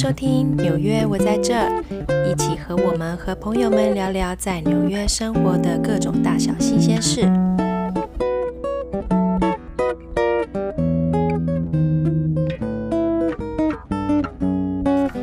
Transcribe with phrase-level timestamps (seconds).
[0.00, 1.54] 收听纽约，我在这，
[2.30, 7.22] 一起和我们和朋友们聊聊在纽约生活的各种大小新鲜事。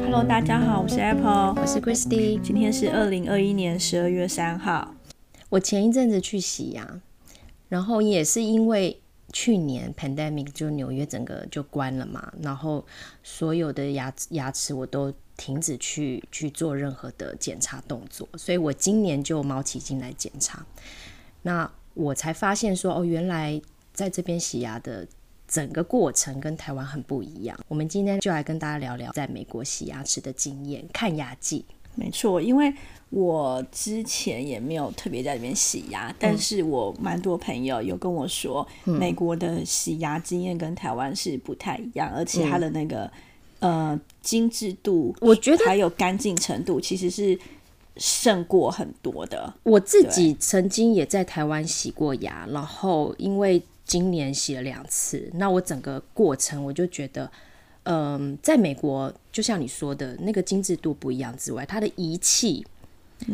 [0.04, 4.94] Hello，大家好，我是 Apple，我是 Christy，今天是二零二一年十二月三号。
[5.52, 7.00] 我前一阵子去洗牙，
[7.70, 9.00] 然后也是因为。
[9.36, 12.86] 去年 pandemic 就纽约整个就关了嘛，然后
[13.21, 20.66] 所有的牙牙齿我都停止去去做任何的检查动作，所以我今年就毛起进来检查，
[21.42, 25.06] 那我才发现说哦，原来在这边洗牙的
[25.46, 27.60] 整个过程跟台湾很不一样。
[27.68, 31.65] 我们今天就来跟大家聊聊在美国洗牙齿的经验，看牙技。
[31.96, 32.73] 没错，因为
[33.09, 43.10] 我之前也没有特别在里面洗牙，但是我蛮多朋友有跟我说，美国的洗牙经验跟台湾是不太一样，而且它的那个
[43.60, 47.40] 呃精致度，我觉得还有干净程度，其实是
[47.98, 49.54] 胜过很多的。
[49.64, 57.32] 我自己曾经也在台湾洗过牙，然后因为今年洗了两次，那我整个过程我就觉得。
[57.86, 62.66] 嗯，在美国，就像你说的那个精致度不一样之外，它的仪器，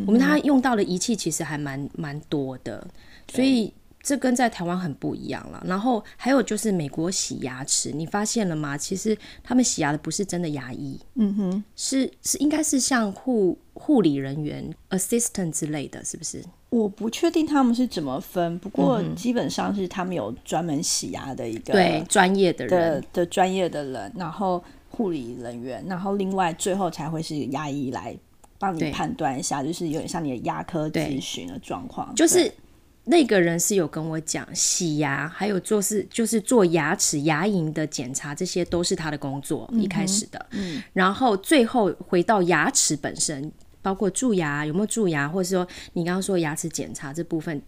[0.05, 2.85] 我们它用到的仪器其实还蛮蛮多的，
[3.29, 5.63] 所以这跟在台湾很不一样了。
[5.65, 8.77] 然后还有就是美国洗牙齿，你发现了吗？
[8.77, 16.43] 其实他们洗牙的不是真的牙医，嗯哼，是是应该是像护护理人员 assistant 之类的是不是？
[16.71, 28.15] 我不确定他们是怎么分，不过基本上是他们有专门洗牙的一个对专业的人的专业的人，然后护理人员，然后另外最后才会是牙医来
[28.57, 32.15] 帮你判断一下，就是有点像你的牙科咨询的状况。
[32.15, 32.49] 就是
[33.03, 43.51] 那个人是有跟我讲，洗牙还有做是就是做牙齿牙龈的检查，这些都是他的工作一开始的，嗯，然后最后回到牙齿本身。
[43.81, 47.61] 包括蛀牙有没有蛀牙，或者说你刚刚说牙齿检查这部分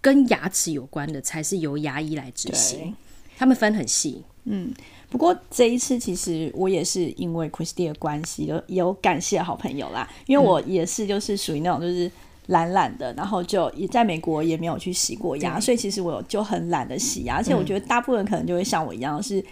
[0.00, 2.94] 跟牙齿有关的，才是由牙医来执行。
[3.36, 4.22] 他们分很细。
[4.44, 4.72] 嗯，
[5.10, 10.08] 不过这一次其实我也是因为 Christy 的关系，有有感谢好朋友啦。
[10.26, 12.10] 因为我也是就是属于那种就是
[12.46, 17.36] 懒懒的，然后就也在美国也没有去洗过牙，所以其实我就很懒得洗牙。
[17.36, 19.44] 而且我觉得大部分人可能就会像我一样是。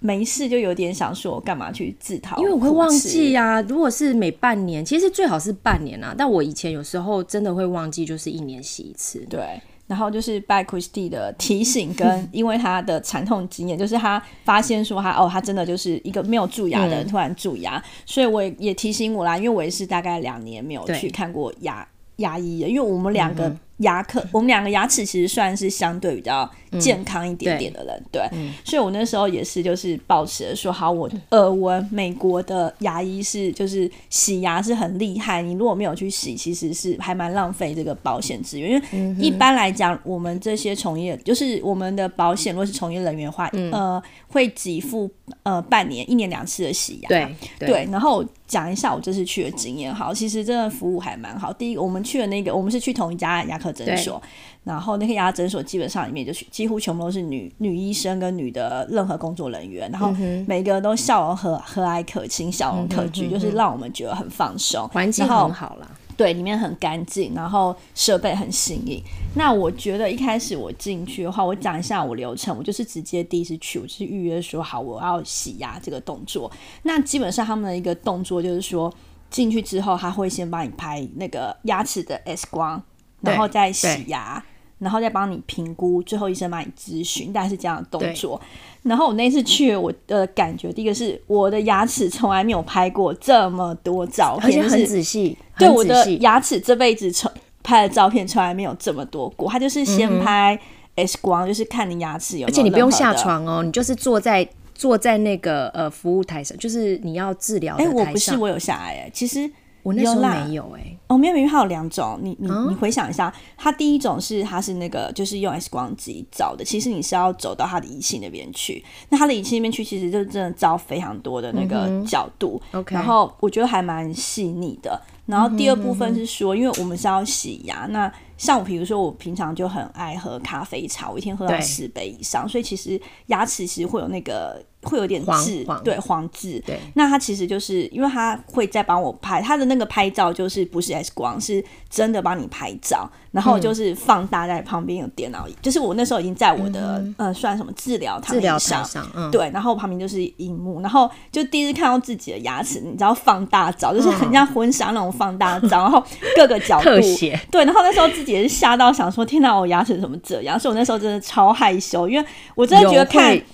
[0.00, 2.36] 没事就有点想说，我干嘛去自讨？
[2.38, 3.60] 因为我会忘记呀。
[3.62, 6.14] 如果是每半年，其实最好是半年啊。
[6.16, 9.18] 但我以前有时候真的会忘记，就是一年洗一次。
[9.28, 23.54] 对，然后就是拜 Christy 的提醒，跟 因为他的惨痛经验，就是他发现说他哦，他真的就是一个没有蛀牙的人突然蛀牙，所以我也也提醒我啦，因为我也是大概两年没有去看过牙牙医了因为我们两个。
[23.78, 28.22] 牙科，我们两个牙齿其实算是相对比较健康一点点的人，对，
[28.64, 45.10] 所以我那时候也是就是保持说，好，我耳闻美国的牙医是就是洗牙是很厉害，你如果没有去洗，其实是还蛮浪费这个保险资源，因为一般来讲，我们这些从业就是我们的保险，如果是从业人员的话，呃，会给付
[45.42, 51.50] 呃半年、一年两次的洗牙，对对，然后讲一下我这次去的经验，好，其实真的服务还蛮好。
[51.52, 53.72] 第一个，我们去的那个，我们是去同一家牙科。
[53.78, 54.20] 诊所，
[54.64, 60.10] 然后那个牙诊所基本上里面就是几乎全部都是女女医生跟女的任何工作人员，然后
[60.46, 65.88] 每个人都笑容和和蔼可亲，笑容可掬，就是让我们觉得很放松，环境很好了。
[66.18, 69.02] 对，里面很干净，然后设备很新颖。
[69.34, 76.50] 那我觉得一开始我进去的话，我讲一下我流程，我就是直接第一次去，我就是预约说好我要洗牙这个动作。
[76.82, 78.92] 那基本上他们的一个动作就是说
[79.30, 82.82] 进去之后，他会先帮你拍那个牙齿的 X 光。
[83.20, 84.40] 然后再洗牙，
[84.78, 88.40] 然后再帮你评估，最后医生帮你咨询，大概是这样的动作。
[88.82, 95.36] 然后我那次去，我的感觉第一个是我的牙齿从来没有拍过这么多照片，而且很仔细。
[95.58, 97.30] 对我的牙齿这辈子从
[97.62, 99.50] 拍的照片从来没有这么多过。
[99.50, 100.58] 他就是先拍
[100.94, 107.74] X 光，就是看你牙齿有，而且你不用下床哦，你就是坐在坐在那个呃服务台上，就是你要治疗。
[107.76, 109.50] 哎，我不是，我有下来哎，其实。
[109.82, 112.18] 我那时候没有哎，哦，没有没有，它有两种。
[112.22, 118.84] 你你你回想一下，它第一种是它是那个就是用 X 光机照的，其实你是要走到它的仪器那边去。
[119.08, 122.60] 那它的仪器那边去，其实就真的照非常多的那个角度。
[122.94, 125.00] 然后我觉得还蛮细腻的。
[125.26, 134.62] 然后第二部分是说，因为我们是要洗牙，那像我比如说我平常就很爱喝咖啡茶，我一天喝到四杯以上，所以其实牙齿其实会有那个。
[134.82, 135.82] 会有点黄痣，黄。
[135.82, 136.62] 对黄痣。
[136.66, 148.84] 对，那他其实就是因为他会再帮我拍，他的那个拍照就是不是 X 光，是真的帮你拍照，然后就是放大在旁边有电脑，就是我那时候已经在我的、呃算什么治疗躺治疗台上。
[148.84, 156.02] 上，嗯，对，然后旁边就是荧幕，然后就第一次看到自己的牙齿，你知道放大照，就是很像婚纱那种放大照，然后
[156.36, 156.88] 各个角度。
[156.88, 160.58] 特写，对，然后那时候自己也是吓到，想说天哪，我牙齿怎么这样？
[160.58, 163.44] 所以我那时候真的超害羞，因为我真的觉得看会，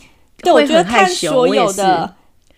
[0.44, 2.14] 对我觉得看所有的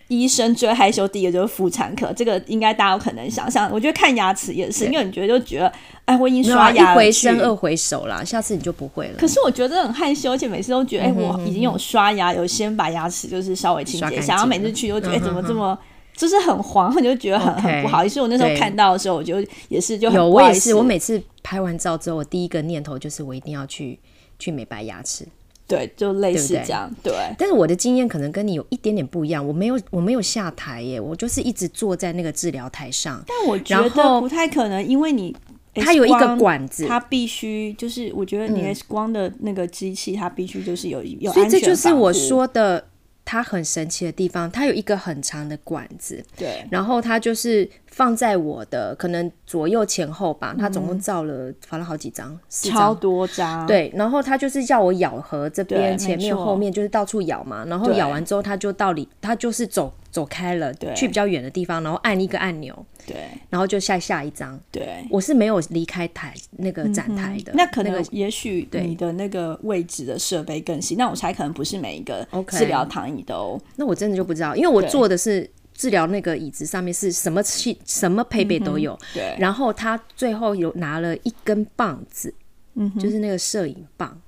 [0.09, 3.69] 医生最害羞，第一个就是妇产科，这个应该大家有可能想象。
[3.71, 5.71] 我觉得看牙齿也是，因为你觉得就觉得，
[6.05, 9.17] 哎，我已经刷牙了一回生二回熟啦，下次你就不会了。
[9.17, 15.77] 可是我觉得很害羞，而且每次都觉得，哎、我已经有刷牙，有先把牙齿就是稍微清洁然后每次去都觉得，哎、怎么这么。
[16.15, 18.19] 就是很黄，你就觉得很很不好意思。
[18.19, 19.35] 我那时候看到的时候，我就
[19.69, 23.99] 也是就很有，我也是，我每次拍完照之后，我第一个念头就是我一定要去
[24.39, 25.27] 去美白牙齿。
[25.67, 27.13] 对，就类似这样，对。
[27.37, 35.35] 但是我的经验可能跟你有一点点不一样，我没有我没有下台耶，我就是一直坐在那个治疗台上，但我觉得不太可能，因为你
[35.75, 42.27] 它有一个管子，它必须就是，我觉得你 X 光的那个机器，它必须就是有有所以这安全就是我防护。
[42.27, 42.87] 说的
[43.29, 52.95] 它很神奇的地方，它有一个很长的管子，对然后它就是放在我的可能左右前后吧，它总共照了发了好几张，超张。
[52.95, 57.65] 多张，对，然后它就是叫我咬合这边、前面、后面，就是到处咬嘛。
[57.65, 60.91] 然后咬完之后，它就到里，它就是走走开了，对。
[60.95, 62.75] 去比较远的地方，然后按一个按钮，
[63.05, 63.17] 对。
[63.51, 64.59] 然后就下下一张。
[64.71, 65.05] 对。
[65.11, 82.33] 我是没有离开台那个展台的，嗯那可能个也许你的那个位置的设备更新，那我猜可能不是每一个治疗躺椅都那我真的就不知道，因为我坐的是治疗那个椅子上面是什么器什么配备都有，对，然后他最后有拿了一根棒子，
[82.73, 84.19] 嗯就是那个摄影棒，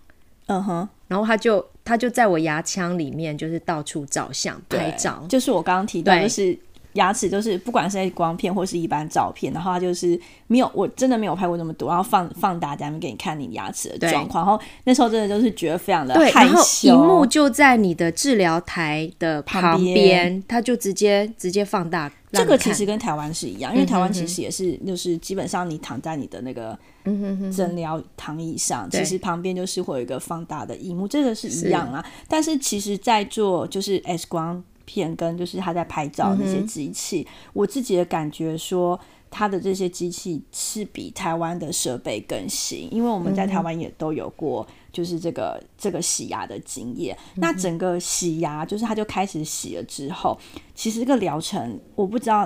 [0.50, 6.24] 嗯哼，然后他就他就在我牙腔里面就是到处照相拍照，就是我刚刚提到，对。
[6.24, 6.60] 就是
[6.94, 19.94] 牙齿，就是不管是在光片或是一般照片，然后它就是没有，我真的没有拍过那么多，然后放放大咱们给你看你牙齿的状况，然后那时候真的就是觉得非常的对，害然后羞，荧幕就在你的治疗台的旁旁边。
[19.94, 22.12] 边，他就直接直接放大。
[22.32, 26.78] 这个其实跟台湾是一样，因为台湾其实也是，就是基本上你躺在你的那个
[27.52, 29.02] 诊疗躺椅上，对。
[29.02, 32.06] 其实旁边就是会有一个放大的荧幕，这个是一样啊。
[32.28, 39.00] 但是其实，在做就是 X 光片跟就是他在拍照那些机器，我自己的感觉说。
[39.32, 47.16] 它的这些机器是比台湾的设备更新，因为我们在台湾也都有过，就是这个这个洗牙的经验。
[47.36, 50.36] 那整个洗牙，就是它就开始洗了之后，
[50.74, 52.44] 其实这个疗程我不知道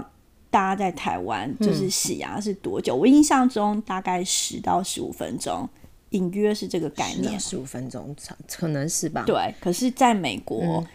[0.50, 5.66] 大家在台湾就是洗牙是多久，我印象中大概十到十五分钟，
[6.10, 7.40] 隐约是这个概念。
[7.40, 9.24] 十五分钟，差可能是吧？
[9.26, 10.86] 对，可是在美国，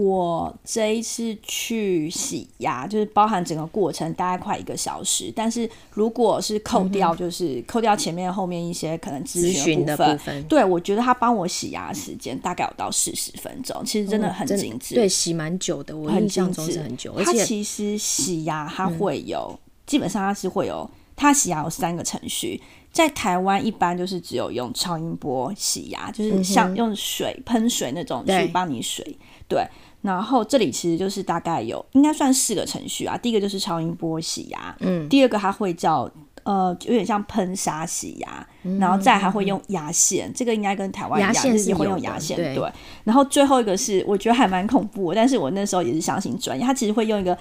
[0.00, 5.32] 我这一次去洗牙，就是包含整个过程大概快一个小时。
[5.34, 14.94] 但是如果是扣掉，就是扣掉前面后面一些可能咨咨询的的部部分对我觉得他帮我洗牙时间大概有到四十分钟，其实真的很精致。
[14.94, 22.62] 对，洗蛮久的，我很印象中是很久，而它且嗯其实洗牙它会有，基本上它是会有，它洗牙有三个程序。
[22.90, 29.04] 在台湾一般就是只有用超音波洗牙，就是像用水喷水那种去帮你水，
[29.48, 29.66] 对。
[30.00, 36.08] 然后这里其实就是大概有应该算四个程序啊，第一个就是超音波洗牙，嗯，第二个它会叫
[36.44, 38.46] 呃有点像喷砂洗牙，
[38.78, 42.72] 然后再还会用牙线，这个应该跟台湾一线就是也会用牙线，对对。
[43.04, 47.36] 然后最后一个是我觉得还蛮恐怖的，但是我那时候也是相信专业，他其实会用一个，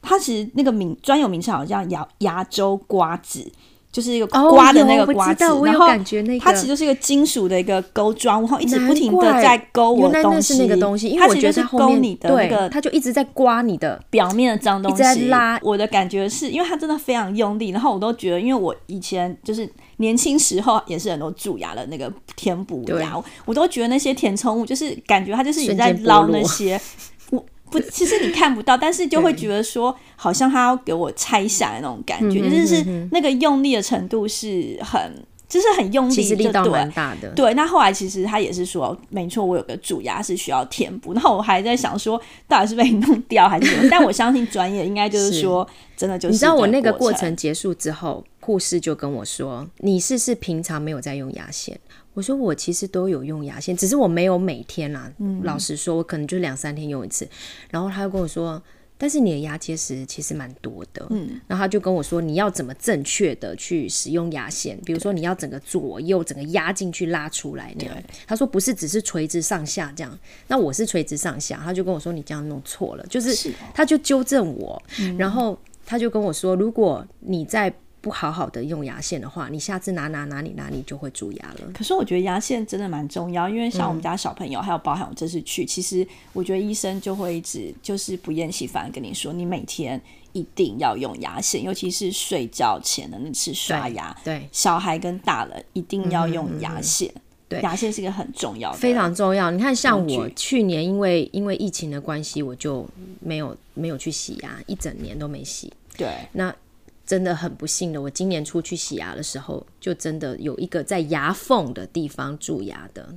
[0.00, 3.50] 他其实那个名专有名称好像牙牙周刮子。
[3.96, 10.28] 就是一个哦刮的那个刮子，知道然后感觉那个它其实就是一个金属的一个钩装，然后一直不停的在勾我东西。
[10.28, 26.78] 那是那个东西，因为我它其实就是觉得它勾你的那，个它就一直在刮你的，表面的脏东西，一直在拉我的感觉是因为它真的非常用力，然后我都觉得，因为我以前就是年轻时候也是很多蛀牙的那个填补牙，我都觉得那些填充物就是感觉它就是也在捞那些。
[27.66, 34.98] 我不，其实你看不到，但是就会觉得说，好像他要给我拆下来那种感嗯觉，就是那个用力的程度是很，
[35.48, 37.28] 就是很用力，其实力道蛮大的。
[37.30, 41.12] 对，那后来其实他也是说，没错，我有个蛀牙是需要填补。
[41.12, 43.88] 然后我还在想说，到底是被你弄掉还是怎么？
[43.90, 51.78] 但我相信专业应该就是是说，真的就是你知道我那个过过程结束之后，护士就跟我说：“你是不是平常没有在用牙线？”
[52.16, 55.12] 我说：“我其实都有用牙线，只是我没有每天啦。
[55.18, 57.28] 嗯老实说，我可能就两三天用一次。”
[57.70, 58.60] 然后他就跟我说
[58.96, 67.94] ：“但是你的牙结石其实蛮多的，嗯，然后他就跟我说，你要怎么正确的去使用牙线，比如说你要整个左右整个压进去拉出来那样。
[68.26, 70.18] 他说不是只是垂直上下这样，
[70.48, 74.82] 那我是垂直上下，他就跟我说你这样弄错了，就是他就纠正我，
[75.18, 81.72] 然后他就跟我说，如果你在不好好的用牙线的话，你下次拿拿哪里哪里就会蛀牙了。
[81.74, 90.00] 可是我觉得牙线真的蛮重要，因为像我们家小朋友，还有包含我这次去，其实我觉得医生就会一直就是不厌其烦跟你说，你每天
[90.32, 94.16] 一定要用牙线，尤其是睡觉前的那次刷牙。
[94.22, 97.12] 对，小孩跟大人一定要用牙线。
[97.48, 99.50] 对，牙线是一个很重要的，非常重要。
[99.50, 102.86] 你看，像我去年因为因为疫情的关系，我就
[103.20, 105.72] 没有没有去洗牙，一整年都没洗。
[105.96, 106.54] 对，那。
[107.06, 113.08] 真的很不幸的，我今年出去洗牙的时候，就真的有一个在牙缝的地方蛀牙的，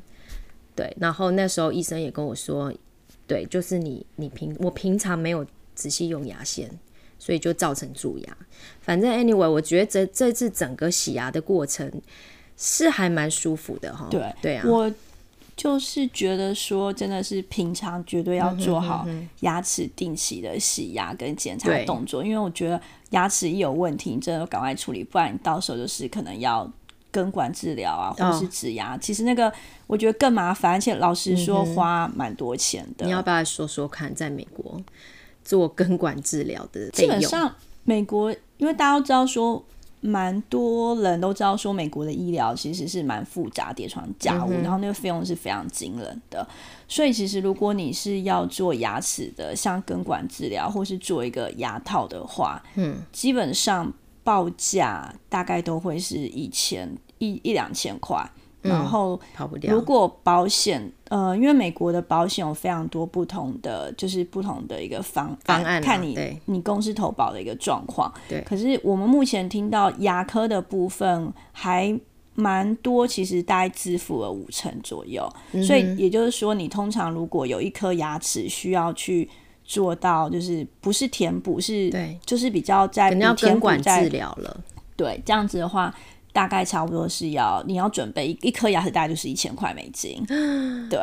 [0.75, 0.95] 对。
[0.99, 2.71] 然后那时候医生也跟我说，
[3.25, 6.69] 对，就是你你平我平常没有仔细用牙线，
[7.17, 8.37] 所以就造成蛀牙。
[8.79, 11.91] 反正 anyway，我觉得这这次整个洗牙的过程
[12.55, 14.07] 是还蛮舒服的哈。
[14.11, 14.93] 对对啊，我。
[15.59, 19.05] 就是觉得说，真的是平常绝对要做好
[19.41, 26.65] 牙齿定期的洗牙跟检查动作，因为我觉得牙齿一有问题，你真的赶快处理，不然你到时候就是可能要
[27.11, 28.97] 根管治疗啊，或者是植牙。
[28.99, 29.51] 其实那个
[29.85, 33.05] 我觉得更麻烦，而且老实说花蛮多钱的。
[33.05, 34.81] 你要不要说说看，在美国
[35.43, 39.61] 做根管治疗的基本上美国，因为大家都知道说。
[40.01, 46.47] 蛮多人都知道说，美国的医疗其实是蛮复杂，叠床架屋，然后那个费用是非常惊人的。
[46.87, 53.91] 所以其实如果你是要做牙齿的，像根管治疗，或是做一个牙套的话，嗯，基本上
[54.23, 58.29] 报价大概都会是一千一一两千块。
[58.61, 59.17] 然后，
[59.69, 68.13] 如果保险，呃，因为美国的保险有非常多不同的，就是不同的一个方方案，看你你公司投保的一个状况。
[68.27, 68.41] 对。
[68.41, 71.99] 可是我们目前听到牙科的部分还
[72.35, 75.27] 蛮多，其实大概支付了五成左右。
[75.65, 79.27] 所以也就是说，你通常如果有一颗牙齿需要去
[79.63, 84.55] 做到，就是不是填补，是，对，就是比较在根管治疗了。
[84.95, 85.93] 对，这样子的话。
[86.39, 90.23] 大概差不多是要你要准备一一颗牙齿，大概就是一千块美金。
[90.89, 90.97] 对，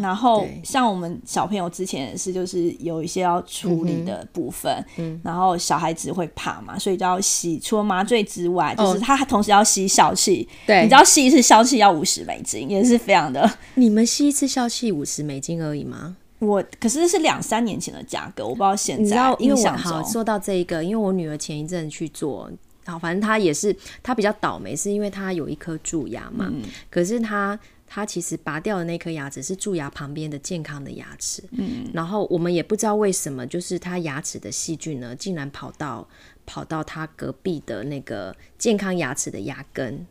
[0.00, 10.48] 然后像我们小朋友之前也是，就是有一些要处理的部分，嗯然后小孩子会怕嘛，所以就要吸，除了麻醉之外，就是他同时要吸笑气。
[10.66, 13.46] 对，你知道吸一次消气要五十美金，也是非常的。
[13.76, 16.16] 你们吸一次笑气五十美金而已吗？
[16.38, 19.36] 我可是是两三年前的价格，我不知道现在。
[19.38, 22.50] 因为我好说到这一个，因为我女儿前一阵去做。
[22.86, 26.50] 好，反正他也是，他比较倒霉，是因为他有一颗蛀牙嘛。
[26.50, 26.62] 嗯。
[26.90, 31.44] 可是他他其实拔掉的那颗牙齿是蛀牙旁边的健康的牙齿。
[31.52, 31.88] 嗯。
[31.92, 36.08] 然后我们也不知道为什么，就是他牙齿的细菌呢，竟然跑到
[36.46, 40.06] 跑到他隔壁的那个健康牙齿的牙根，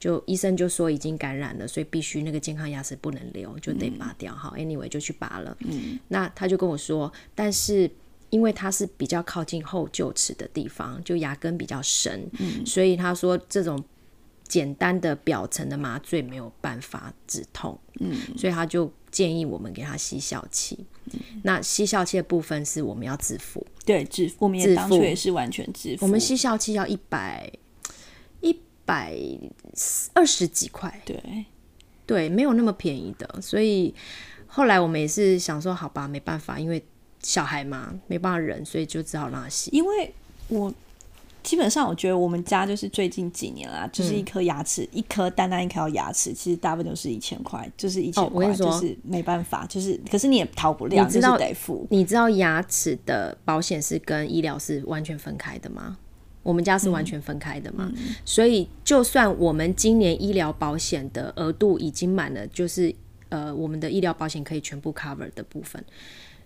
[0.00, 4.34] 就医生就说已经感染了，所以必须那个健康牙齿不能留，就得拔掉。
[4.34, 5.56] 好，anyway 就去拔了。
[5.60, 5.98] 嗯。
[6.08, 7.90] 那他就跟我说，但是。
[8.34, 12.28] 因为它是比较靠近后臼齿的地方，就牙根比较深，
[12.66, 13.80] 所以他说这种
[14.48, 20.84] 简单的表层的麻醉没有办法止痛，嗯，所以他就建议我们给他吸笑气。
[21.44, 26.04] 那吸笑气的部分是我们要自付，对，自付，我们也当初也是完全自付。
[26.04, 27.48] 我们吸笑气要一百
[28.40, 29.16] 一百
[30.12, 31.44] 二十几块，对，
[32.04, 33.40] 对，没有那么便宜的。
[33.40, 33.94] 所以
[34.48, 36.84] 后来我们也是想说，好吧，没办法，因为。
[37.24, 39.70] 小孩嘛，没办法忍，所以就只好让他洗。
[39.72, 40.14] 因为
[40.48, 40.72] 我
[41.42, 51.86] 基本上我觉得我们家就是最近几年啦，就是一颗牙齿，一颗单单一颗牙齿，其实大部分都是一千块，就是一千块，就是没办法，就是可是你也逃不了，你知道得付。
[51.90, 55.98] 你知道牙齿的保险是跟医疗是完全分开的吗？
[56.42, 57.90] 我们家是完全分开的嘛，
[58.22, 62.94] 所以就算我们今年医疗保险的额度已经满了，就是
[63.30, 65.82] 呃，我们的医疗保险可以全部 cover 的部分。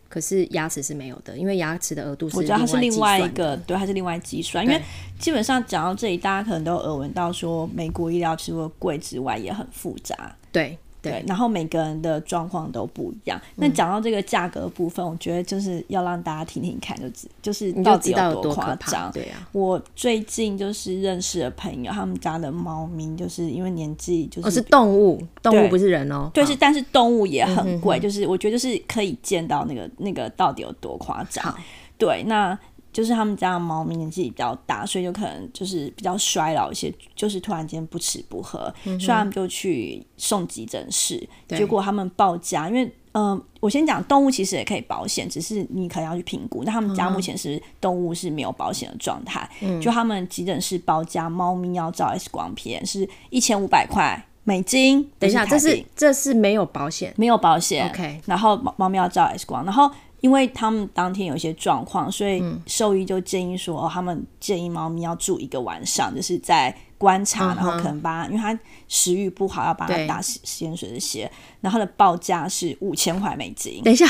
[0.08, 4.64] 可是牙齿是没有的，因为牙齿的额度是我觉得它是另外一个，对，它是另外计算。
[4.64, 4.80] 因为
[5.18, 10.34] 基本上讲到这里，大家可能都耳闻到说，美国医疗除了贵之外也很复杂。
[10.50, 10.78] 对。
[11.10, 13.40] 对，然后每个人的状况都不一样。
[13.56, 19.10] 那讲到这个价格部分，我觉得就是要让大家听听看，就知就是到底有多夸张。
[19.12, 26.30] 对啊，我最近就是认识的朋友，他们家的猫咪就是因为年纪就是是动物，动物不是人哦。
[26.34, 31.54] 对，是但是动物也很贵，就是我觉得就是可以见到那个那个到底有多夸张。
[31.96, 32.58] 对，那。
[32.98, 41.24] 就是他们家的猫咪年纪比较大，所以就可能就是比较衰老一些，就是突然间不吃不喝，所以他们就去送急诊室。
[41.46, 46.64] 结果他们报价，因为嗯，我先讲动物其实也可以保险，只是你可能要去评估。
[46.64, 49.48] 那他们家目前是动物是没有保险的状态，
[49.80, 55.08] 就他们急诊室包加猫咪要照 X 光片是一千五百块美金。
[55.20, 59.88] 等一下，这是这是没有保险，没有保险 OK 然后猫猫咪要照 X 光，然后
[60.20, 68.58] 因为他们当天有一些状况，所以兽医就建议说，哦，他们建议猫咪要住一个晚上，就是在观察，嗯然后可能把它，因为它
[68.88, 73.82] 食欲不好，要把它打洗洗盐水这些，然后它的报价是五千块美金。
[73.84, 74.06] 等一下，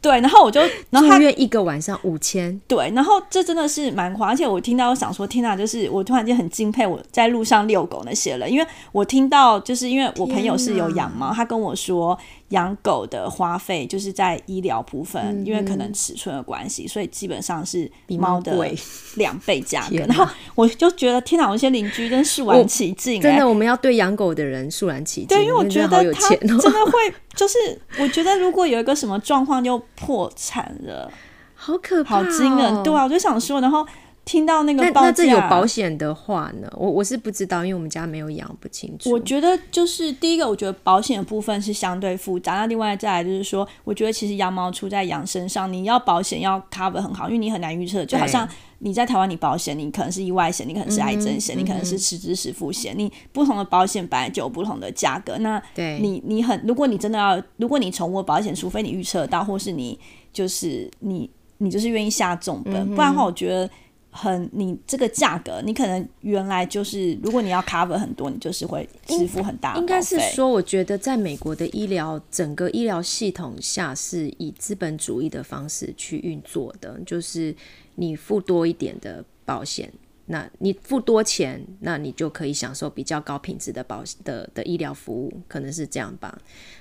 [0.00, 18.74] 对，然后我就，然后他一个晚上五千，对，然后这真的是蛮夸，而且我听到我想说，天哪，就是我突然间很敬佩我在路上遛狗那些人，因为我听到就是因为我朋友是有养猫，他跟我说养狗的花费就是在医疗部分，因为可能尺寸的关系，所以基本上是猫猫的贵
[19.16, 19.98] 两倍价 格。
[19.98, 25.28] 然后我就觉得天哪，我那些邻居真肃然起敬、欸，真的，我们要对养狗的人肃然起敬。
[25.28, 27.58] 对，因为我觉得他真的会，就是
[27.98, 31.10] 我觉得如果有一个什么状况就破产了，
[31.54, 32.82] 好可怕、好哦，惊人。
[32.82, 33.86] 对啊，我就想说，然后
[34.24, 36.70] 听到那个那报那这有保险的话呢？
[36.76, 39.10] 我我是不知道，因为我们家没有养，不清楚。
[39.10, 42.54] 我觉得就是第一个，我觉得保险的部分是相对复杂。
[42.54, 48.04] 那另外再来就是说，我觉得其实羊毛出在羊身上，你要保险要 cover 很好，因为你很难预测。
[48.04, 48.48] 就好像
[48.80, 55.38] 你在台湾，你保险，你可能是意外险，你可能是癌症险，你可能是实支实付险，你不同的保险本来就有不同的价格。
[55.38, 59.98] 那对你你很，如果你真的要，如果你宠物保险，除非你预测到，或是你
[60.32, 63.70] 就是你你就是愿意下重本，不然的话，我觉得。
[64.12, 77.54] 很，你这个价格，你可能原来就是，如果你要 cover 很多，你就是会支付很大的应该是说，我觉得在美国的医疗整个医疗系统下是以资本主义的方式去运作的，就是
[78.00, 79.92] 你付多一点的保险，
[80.24, 86.40] 那你付多钱，那你就可以享受比较高品质的保的的医疗服务，可能是这样吧。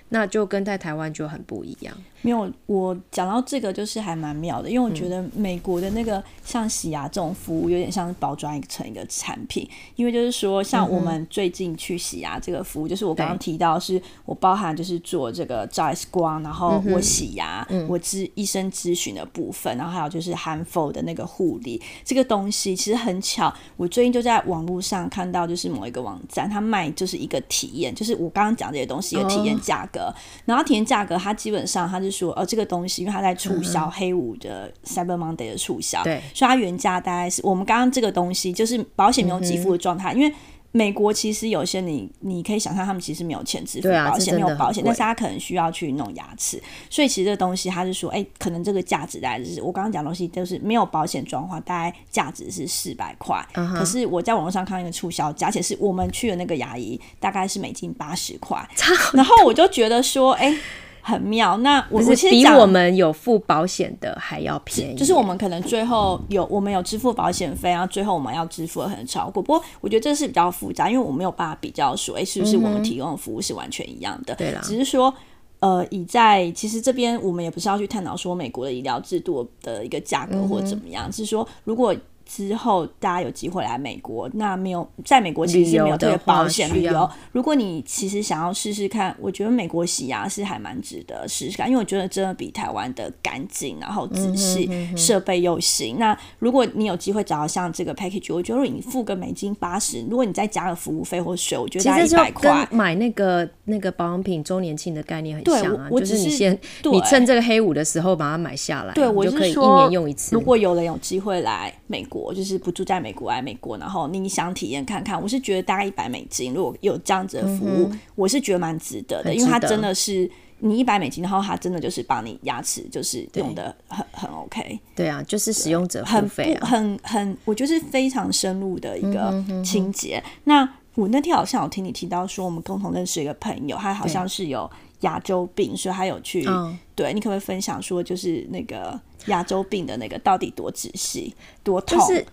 [0.10, 1.96] 那就跟在台湾就很不一样。
[2.22, 9.66] 没有，我讲到这个就是还蛮妙的，因为我觉得美国的那个像洗牙这种服务，有点像是包装成一个产品。
[9.96, 29.99] 因为就是说，像我们最近去洗牙这个服务，就是我刚刚提到，是我包含就是做这个照 X 光，然后我洗牙，我咨医生咨询的部分，然后还有就是含否的那个护理这个东西，其实很巧，我最近就在网络上看到，就是某一个网站，它卖就是一个体验，就是我刚刚讲这些东西一个体验价格。
[30.46, 40.34] 然后体验价格，它基本上它是说，哦，这个东西因为它在促销黑五的 Cyber Monday 的促销，对所以它原价大概是我们刚刚这个东西就是保险没有给付的状态，因为。
[40.72, 53.44] 美国其实有些你你可以想象，他们其实没有钱支付保险，没有保险，但是他可能需要去弄牙齿，所以其实这个东西他是说，哎、可能这个价值大概就是我刚刚讲的东西，就是没有保险状况，大概价值是四百块。
[53.56, 58.64] 嗯可是我在网络上看到一个促销价，而且是我们去的那个牙医，大概是美金八十块。
[59.14, 60.56] 然后我就觉得说，哎、
[61.02, 61.58] 很妙。
[61.58, 69.42] 那我不是比我其实比我们有付保险的还要便宜，就是我们可能最后有我们有支付保险费，然后最后我们要支付的很超过。
[69.42, 74.36] 不过我觉得这是比较复杂，因为我没有办法比较说，哎、是不是我们提供的服务是完全一样的？
[74.36, 75.14] 对啦只是说。
[75.62, 81.94] 呃，以在其实这边我们也不是要去探讨说美国的医疗制度的一个价格或怎么样，是说如果
[82.30, 87.10] 之后大家有机会来美国，那没有在美国其实没有这个保险旅旅游。
[87.32, 95.98] 如果你其实想要试试看，我觉得美国洗牙是还蛮值得试试看，因为我觉得真的比台湾的干净，然后仔细，设备又新。
[95.98, 102.68] 那如果你有机会找到像这个 package，我觉得如果你付个美金八十，如果你再加个服务费或税，我觉得大概其实就一百块。
[102.72, 110.36] 买那个那个保养品周年庆的概念很对像啊，我我就是你先你趁这个黑五的时候把它买下来，对，我就可以一，年用一次。
[110.36, 119.36] 如果有人有机会来美国，就是不住在美国来美国，然后你想体验看看，我是觉得大概一百美金，如果有这样子的服务，我是觉得蛮值得的，得。
[119.36, 120.30] 因为它真的是
[120.60, 130.22] 你一百美金，然后它真的就是帮你牙齿就是用的很很 OK，对啊，就是使用者付很费啊，很很，我觉得是非常深入的一嗯个清洁。
[130.44, 134.70] 那我那天好像有听你提到说，我们共同认识一个朋友，他好像是有
[135.02, 136.46] 牙周病，所以他有去。
[136.48, 141.34] 嗯对你可不可以分享说，就是那个牙周病的那个到底多仔细、
[141.64, 141.98] 多痛？
[141.98, 142.26] 就是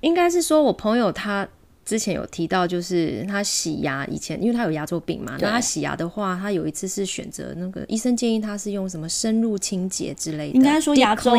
[0.00, 1.48] 应该是说我朋友他。
[1.88, 11.32] 之前有提到，就是他洗牙以前，因为他有牙周病嘛，那他洗牙的话，他有一次是选择那个医生建议他是用什么深入清洁之类的，应该说牙周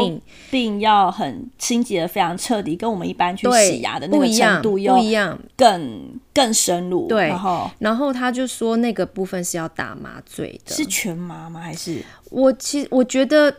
[0.50, 7.08] 病要很清洁的非常彻底，跟我们一般去洗牙的那个不一样程度又不一样，更更深入。
[7.08, 11.60] 对然后然后他就说那个部分是要打麻醉的，是全麻吗？
[11.60, 12.04] 还是？
[12.32, 13.56] 我其实我觉得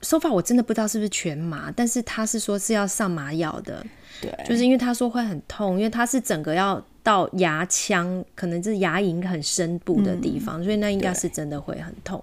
[0.00, 3.84] 手法我真的不知道是不是全麻，但是他是说是要上麻药的，
[4.22, 4.44] 对？
[4.46, 12.22] 就是因为他说会很痛，因为他是整个要到牙腔，可能是牙龈很深部的地方，所以那应该是真的会很痛。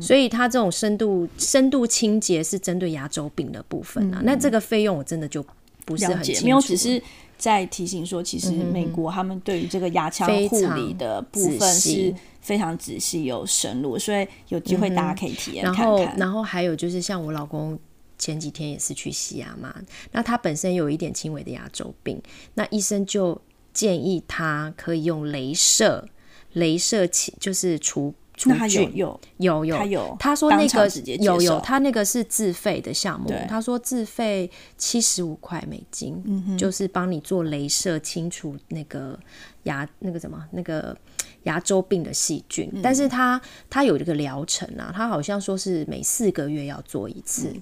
[0.00, 4.20] 所以他这种深度深度清洁是针对牙周病的部分啊。
[4.24, 5.44] 那这个费用我真的就
[5.84, 7.00] 不是很清楚，没有，只是
[7.38, 15.86] 在提醒说，其实美国他们对于这个牙腔护理的部分是非常仔细有深入，所以有机会大家可以体验看看。
[15.86, 17.78] 然后，然后还有就是像我老公。
[18.18, 19.74] 前几天也是去洗牙嘛，
[20.12, 22.20] 那他本身有一点轻微的牙周病，
[22.54, 23.40] 那医生就
[23.72, 26.08] 建议他可以用镭射，
[26.54, 39.18] 镭射清就是除除菌，有有有他有，他说那个有有，他那个是自费的项目，他说自费七十五块美金，就是帮你做镭射清除那个
[39.64, 40.96] 牙那个什么那个
[41.44, 47.54] 牙周病的细菌，但是他他有一个疗程啊，他好像说是每四个月要做一次。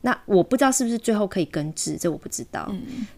[0.00, 2.72] 那我不知道是不是最后可以根治，这我不知道。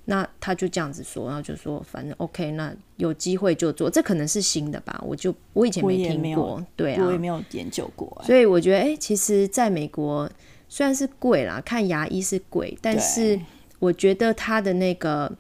[0.07, 5.03] 那他就这样子说，然后就说反正 OK，那有机会就做，这可能是新的吧？
[5.07, 8.23] 我就我以前没听过，对啊，我也没有研究过。
[8.25, 10.31] 所以我觉得，哎，其实在美国
[10.69, 13.39] 虽然是贵啦，看牙医是贵，但是
[13.79, 15.31] 我觉得他的那个。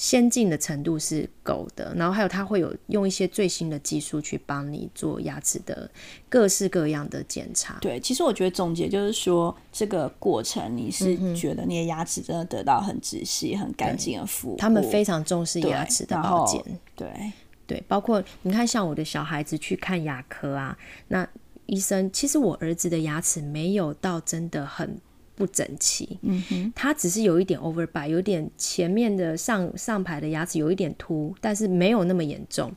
[0.00, 5.90] 先进的程度是够的，然后还有他会有用一些最新的技术去帮你做牙齿的
[6.26, 7.76] 各式各样的检查。
[7.82, 14.56] 对，其实我觉得总结就是说，这个过程你是觉得你的牙齿真的得到很仔细、很干净的服务。
[14.56, 16.64] 他们非常重视牙齿的保健。
[16.96, 17.32] 对
[17.66, 21.28] 对，包括你看，像我的小孩子去看牙科啊，那
[21.66, 24.98] 医生其实我儿子的牙齿没有到真的很。
[25.40, 32.70] 不整齐，嗯哼，他只是有一点 overbite，有点前面的上上排的牙齿有一点凸，但是没有那么严重。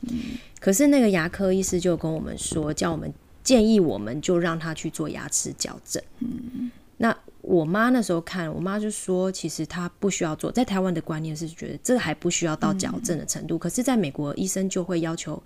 [0.62, 6.02] 可是那个牙科医师就跟我们说，叫我们建议我们就让他去做牙齿矫正。
[6.19, 15.41] 嗯那我妈那时候看，我妈就说，其实他不需要做，在台湾的观念是觉得这个还不需要到矫正的程度，可是在美国医生就会要求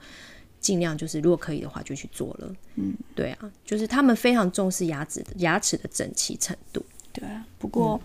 [0.59, 2.55] 尽量就是如果可以的话就去做了。
[2.75, 6.85] 嗯，对啊，就是他们非常重视牙齿牙齿的整齐程度。
[7.19, 7.27] 对，
[7.57, 7.99] 不过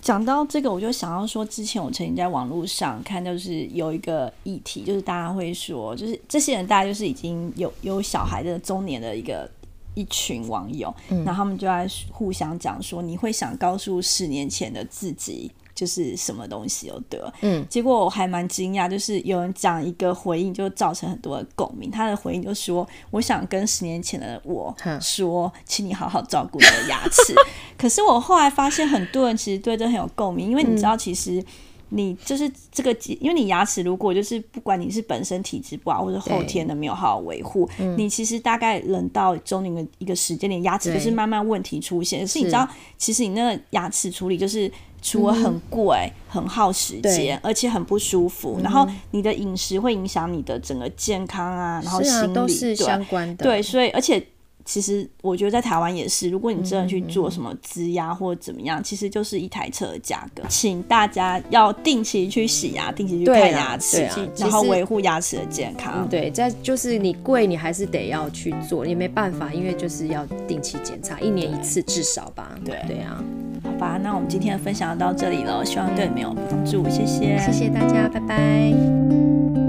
[0.00, 9.48] 讲到这个，我就想要说，之前我曾经在网络上看，就是有一个议题，就是大家会说，就是这些人，大家就是已经有有小孩的中年的一个
[9.94, 15.50] 一群网友，然后他们就在互相讲说，你会想告诉十年前的自己。
[15.82, 21.90] 就是什么东西有得，嗯，结果我还蛮惊讶，就是有人讲一个回应，就造成很多的共鸣。
[21.90, 27.34] 他的回应就说：“我想跟十年前的我说，请你好好照顾你的牙齿。
[27.76, 31.44] ”可是我后来发现，很多人其实对这很有共鸣，因为你知道，其实
[31.88, 37.68] 你就是这个，因为你牙齿如果就是不管你是本身体质不好，或者后天的没有好好维护，
[37.98, 42.20] 你其实大概人到中年的一个时间，你牙齿就是慢慢问题出现。
[42.20, 44.70] 可是你知道，其实你那个牙齿处理就是。
[45.02, 53.44] 除了很贵、很耗时间，而且很不舒服，然后你的饮食会影响你的整个健康啊，然后心理都是相关的。
[53.44, 54.24] 对，所以而且。
[54.64, 60.44] 其实我觉得在台湾也是，如果你真的去做什么植牙或者怎么样，其实就是一台车的价格。
[60.48, 66.08] 请大家要定期去洗牙，定期去看牙齿，然后维护牙齿的健康。
[66.08, 72.56] 对，在就是你贵，你还是得要去做，也没办法，因为就是要定期检查，一年一次至少吧。
[72.64, 73.20] 对对啊，
[73.62, 79.61] 好吧，那我们今天的分享到这里了，希望对你们有帮助，谢谢，谢谢大家，拜拜。